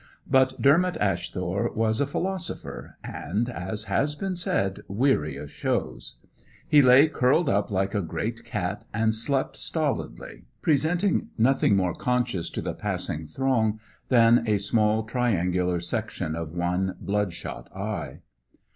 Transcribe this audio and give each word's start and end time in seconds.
But 0.25 0.59
Dermot 0.59 0.97
Asthore 0.99 1.75
was 1.75 2.01
a 2.01 2.07
philosopher, 2.07 2.97
and, 3.03 3.47
as 3.47 3.83
has 3.83 4.15
been 4.15 4.35
said, 4.35 4.79
weary 4.87 5.37
of 5.37 5.51
shows. 5.51 6.15
He 6.67 6.81
lay 6.81 7.07
curled, 7.07 7.49
like 7.69 7.93
a 7.93 8.01
great 8.01 8.43
cat, 8.43 8.83
and 8.95 9.13
slept 9.13 9.55
stolidly, 9.57 10.45
presenting 10.63 11.27
nothing 11.37 11.75
more 11.75 11.93
conscious 11.93 12.49
to 12.49 12.63
the 12.63 12.73
passing 12.73 13.27
throng 13.27 13.79
than 14.09 14.43
a 14.47 14.57
small 14.57 15.03
triangular 15.03 15.79
section 15.79 16.33
of 16.35 16.51
one 16.55 16.95
blood 16.99 17.31
shot 17.31 17.71
eye. 17.71 18.21